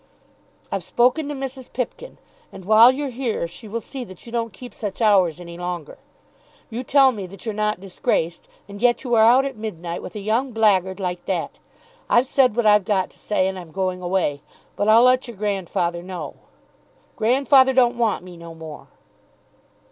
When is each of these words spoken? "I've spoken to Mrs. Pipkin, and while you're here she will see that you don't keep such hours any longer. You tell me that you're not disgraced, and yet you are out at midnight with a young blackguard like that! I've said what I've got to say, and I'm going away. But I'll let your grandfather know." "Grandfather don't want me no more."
"I've 0.71 0.83
spoken 0.83 1.27
to 1.29 1.35
Mrs. 1.35 1.71
Pipkin, 1.71 2.17
and 2.51 2.65
while 2.65 2.91
you're 2.91 3.11
here 3.11 3.47
she 3.47 3.67
will 3.67 3.81
see 3.81 4.03
that 4.05 4.25
you 4.25 4.31
don't 4.31 4.51
keep 4.51 4.73
such 4.73 4.99
hours 4.99 5.39
any 5.39 5.59
longer. 5.59 5.99
You 6.71 6.81
tell 6.81 7.11
me 7.11 7.27
that 7.27 7.45
you're 7.45 7.53
not 7.53 7.79
disgraced, 7.79 8.47
and 8.67 8.81
yet 8.81 9.03
you 9.03 9.13
are 9.13 9.23
out 9.23 9.45
at 9.45 9.57
midnight 9.57 10.01
with 10.01 10.15
a 10.15 10.19
young 10.19 10.53
blackguard 10.53 10.99
like 10.99 11.23
that! 11.27 11.59
I've 12.09 12.25
said 12.25 12.55
what 12.55 12.65
I've 12.65 12.83
got 12.83 13.11
to 13.11 13.19
say, 13.19 13.47
and 13.47 13.59
I'm 13.59 13.69
going 13.69 14.01
away. 14.01 14.41
But 14.75 14.87
I'll 14.87 15.03
let 15.03 15.27
your 15.27 15.37
grandfather 15.37 16.01
know." 16.01 16.33
"Grandfather 17.15 17.71
don't 17.71 17.95
want 17.99 18.23
me 18.23 18.37
no 18.37 18.55
more." 18.55 18.87